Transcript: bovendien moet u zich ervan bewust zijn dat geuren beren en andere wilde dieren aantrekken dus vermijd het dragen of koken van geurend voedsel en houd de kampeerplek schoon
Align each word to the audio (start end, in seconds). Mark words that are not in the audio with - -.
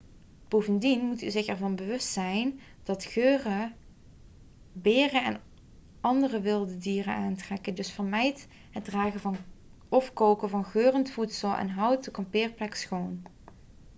bovendien 0.47 1.05
moet 1.05 1.21
u 1.21 1.29
zich 1.29 1.45
ervan 1.47 1.75
bewust 1.75 2.07
zijn 2.07 2.59
dat 2.83 3.03
geuren 3.03 3.75
beren 4.73 5.23
en 5.23 5.41
andere 5.99 6.41
wilde 6.41 6.77
dieren 6.77 7.13
aantrekken 7.15 7.75
dus 7.75 7.91
vermijd 7.91 8.47
het 8.71 8.83
dragen 8.85 9.35
of 9.89 10.13
koken 10.13 10.49
van 10.49 10.65
geurend 10.65 11.11
voedsel 11.11 11.53
en 11.53 11.69
houd 11.69 12.03
de 12.03 12.11
kampeerplek 12.11 12.75
schoon 12.75 13.23